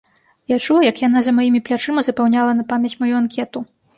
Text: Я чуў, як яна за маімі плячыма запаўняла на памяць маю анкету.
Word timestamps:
Я 0.51 0.57
чуў, 0.67 0.79
як 0.85 1.01
яна 1.07 1.21
за 1.27 1.33
маімі 1.41 1.61
плячыма 1.69 2.05
запаўняла 2.09 2.57
на 2.61 2.65
памяць 2.73 2.95
маю 3.03 3.13
анкету. 3.21 3.63